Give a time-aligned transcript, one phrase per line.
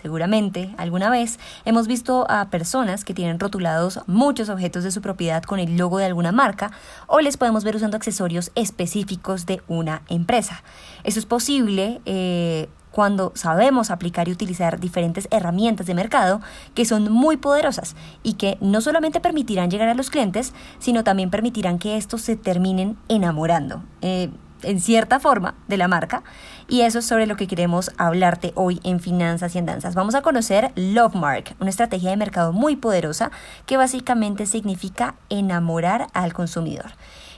[0.00, 5.42] Seguramente, alguna vez hemos visto a personas que tienen rotulados muchos objetos de su propiedad
[5.42, 6.70] con el logo de alguna marca
[7.08, 10.62] o les podemos ver usando accesorios específicos de una empresa.
[11.02, 16.40] Eso es posible eh, cuando sabemos aplicar y utilizar diferentes herramientas de mercado
[16.74, 21.30] que son muy poderosas y que no solamente permitirán llegar a los clientes, sino también
[21.30, 23.82] permitirán que estos se terminen enamorando.
[24.00, 24.30] Eh,
[24.62, 26.22] en cierta forma de la marca
[26.68, 29.94] y eso es sobre lo que queremos hablarte hoy en Finanzas y Andanzas.
[29.94, 33.30] Vamos a conocer Lovemark, una estrategia de mercado muy poderosa
[33.66, 36.92] que básicamente significa enamorar al consumidor.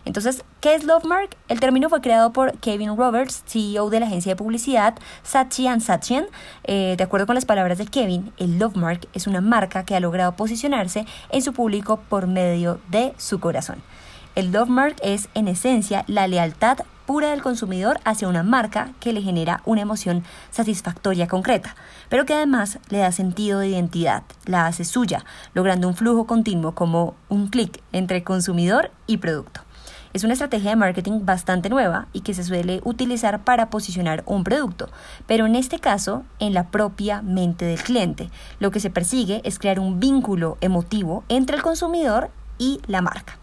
[0.05, 1.37] Entonces, ¿qué es Lovemark?
[1.49, 6.23] El término fue creado por Kevin Roberts, CEO de la agencia de publicidad Saatchi Saatchi.
[6.65, 10.01] Eh, de acuerdo con las palabras de Kevin, el Lovemark es una marca que ha
[10.01, 13.83] logrado posicionarse en su público por medio de su corazón.
[14.35, 16.79] El Lovemark es en esencia la lealtad
[17.11, 20.23] pura del consumidor hacia una marca que le genera una emoción
[20.53, 21.75] satisfactoria concreta,
[22.09, 26.77] pero que además le da sentido de identidad, la hace suya, logrando un flujo continuo
[26.77, 29.63] como un clic entre consumidor y producto.
[30.13, 34.45] Es una estrategia de marketing bastante nueva y que se suele utilizar para posicionar un
[34.45, 34.89] producto,
[35.27, 38.31] pero en este caso en la propia mente del cliente.
[38.61, 43.40] Lo que se persigue es crear un vínculo emotivo entre el consumidor y la marca.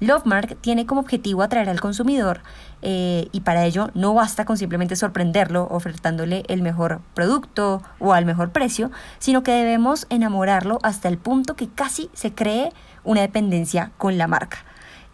[0.00, 2.40] Lovemark tiene como objetivo atraer al consumidor
[2.82, 8.24] eh, y para ello no basta con simplemente sorprenderlo ofertándole el mejor producto o al
[8.24, 13.90] mejor precio, sino que debemos enamorarlo hasta el punto que casi se cree una dependencia
[13.96, 14.58] con la marca.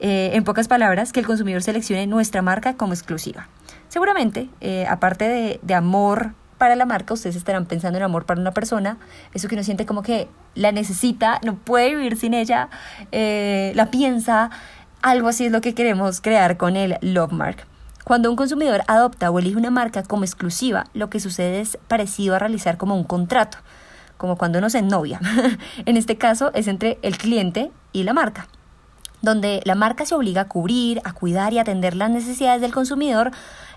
[0.00, 3.48] Eh, en pocas palabras, que el consumidor seleccione nuestra marca como exclusiva.
[3.88, 8.40] Seguramente, eh, aparte de, de amor para la marca, ustedes estarán pensando en amor para
[8.40, 8.98] una persona,
[9.32, 12.68] eso que uno siente como que la necesita, no puede vivir sin ella,
[13.10, 14.50] la piensa,
[15.04, 17.66] algo así es lo que queremos crear con el Love Mark.
[18.04, 22.34] Cuando un consumidor adopta o elige una marca como exclusiva, lo que sucede es parecido
[22.34, 23.58] a realizar como un contrato,
[24.16, 25.20] como cuando uno se novia.
[25.84, 28.48] en este caso es entre el cliente y la marca,
[29.20, 33.30] donde la marca se obliga a cubrir, a cuidar y atender las necesidades del consumidor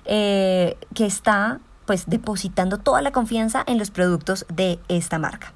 [0.06, 5.52] eh, que está pues depositando toda la confianza en los productos de esta marca.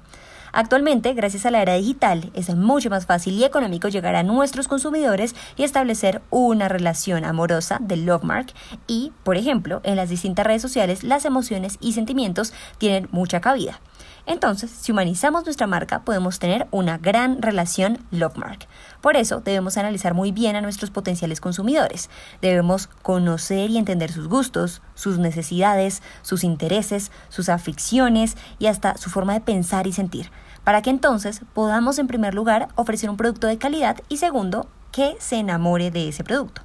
[0.52, 4.68] Actualmente, gracias a la era digital, es mucho más fácil y económico llegar a nuestros
[4.68, 8.52] consumidores y establecer una relación amorosa de Lovemark
[8.86, 13.80] y, por ejemplo, en las distintas redes sociales las emociones y sentimientos tienen mucha cabida.
[14.26, 18.68] Entonces, si humanizamos nuestra marca, podemos tener una gran relación Lovemark.
[19.00, 22.08] Por eso, debemos analizar muy bien a nuestros potenciales consumidores.
[22.40, 29.10] Debemos conocer y entender sus gustos, sus necesidades, sus intereses, sus aficiones y hasta su
[29.10, 30.30] forma de pensar y sentir
[30.64, 35.16] para que entonces podamos en primer lugar ofrecer un producto de calidad y segundo, que
[35.18, 36.62] se enamore de ese producto.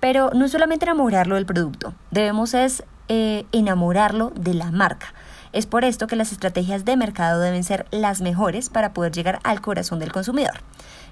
[0.00, 5.14] Pero no solamente enamorarlo del producto, debemos es eh, enamorarlo de la marca.
[5.52, 9.38] Es por esto que las estrategias de mercado deben ser las mejores para poder llegar
[9.44, 10.60] al corazón del consumidor.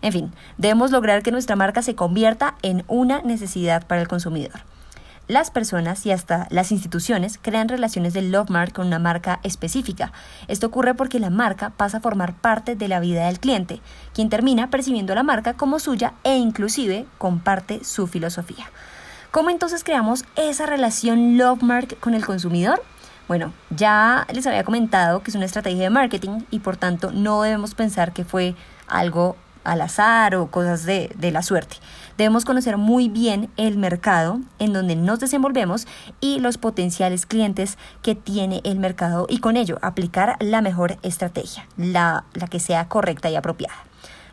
[0.03, 4.63] En fin, debemos lograr que nuestra marca se convierta en una necesidad para el consumidor.
[5.29, 10.13] Las personas y hasta las instituciones crean relaciones de love mark con una marca específica.
[10.49, 13.81] Esto ocurre porque la marca pasa a formar parte de la vida del cliente,
[14.13, 18.73] quien termina percibiendo la marca como suya e inclusive comparte su filosofía.
[19.31, 22.83] ¿Cómo entonces creamos esa relación love mark con el consumidor?
[23.31, 27.43] Bueno, ya les había comentado que es una estrategia de marketing y por tanto no
[27.43, 28.57] debemos pensar que fue
[28.89, 31.77] algo al azar o cosas de, la suerte.
[32.19, 35.87] Debemos conocer muy bien el mercado en donde nos desenvolvemos
[36.21, 41.69] y los potenciales clientes que tiene el mercado y con ello aplicar la mejor estrategia,
[41.77, 43.77] la, la que sea correcta y apropiada.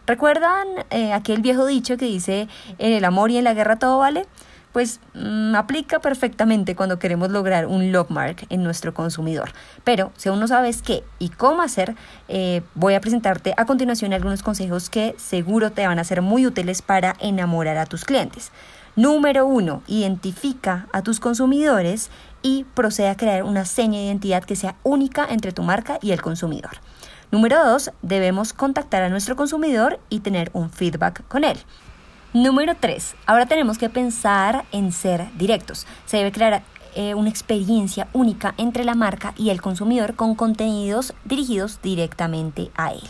[0.08, 2.48] ¿Recuerdan eh, aquel viejo dicho que dice
[2.80, 4.26] en el amor y en la guerra todo vale?
[4.72, 9.52] Pues mm, aplica perfectamente cuando queremos lograr un love mark en nuestro consumidor.
[9.84, 11.96] Pero si aún no sabes qué y cómo hacer,
[12.28, 16.46] eh, voy a presentarte a continuación algunos consejos que seguro te van a ser muy
[16.46, 18.52] útiles para enamorar a tus clientes.
[18.96, 22.10] Número uno, identifica a tus consumidores
[22.42, 26.12] y procede a crear una seña de identidad que sea única entre tu marca y
[26.12, 26.78] el consumidor.
[27.30, 31.58] Número dos, debemos contactar a nuestro consumidor y tener un feedback con él.
[32.34, 33.16] Número 3.
[33.26, 35.88] Ahora tenemos que pensar en ser directos.
[36.06, 36.62] Se debe crear
[36.94, 42.92] eh, una experiencia única entre la marca y el consumidor con contenidos dirigidos directamente a
[42.92, 43.04] él.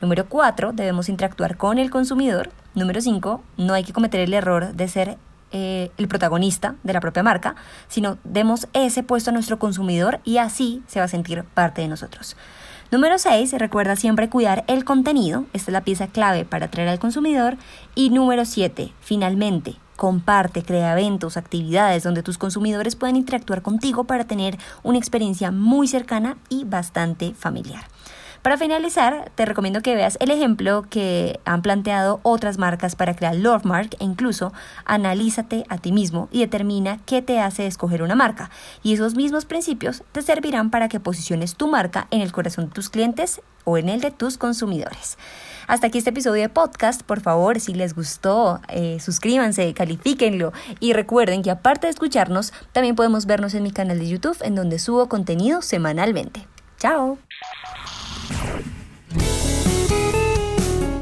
[0.00, 2.50] Número 4, debemos interactuar con el consumidor.
[2.74, 5.18] Número 5, no hay que cometer el error de ser
[5.52, 7.56] eh, el protagonista de la propia marca,
[7.88, 11.88] sino demos ese puesto a nuestro consumidor y así se va a sentir parte de
[11.88, 12.36] nosotros.
[12.90, 17.00] Número 6, recuerda siempre cuidar el contenido, esta es la pieza clave para atraer al
[17.00, 17.56] consumidor.
[17.96, 24.24] Y número 7, finalmente, comparte, crea eventos, actividades donde tus consumidores puedan interactuar contigo para
[24.24, 27.84] tener una experiencia muy cercana y bastante familiar.
[28.46, 33.34] Para finalizar, te recomiendo que veas el ejemplo que han planteado otras marcas para crear
[33.34, 34.52] Lovemark e incluso
[34.84, 38.50] analízate a ti mismo y determina qué te hace escoger una marca.
[38.84, 42.70] Y esos mismos principios te servirán para que posiciones tu marca en el corazón de
[42.70, 45.18] tus clientes o en el de tus consumidores.
[45.66, 47.02] Hasta aquí este episodio de podcast.
[47.02, 52.94] Por favor, si les gustó, eh, suscríbanse, califíquenlo y recuerden que aparte de escucharnos, también
[52.94, 56.46] podemos vernos en mi canal de YouTube en donde subo contenido semanalmente.
[56.78, 57.18] ¡Chao!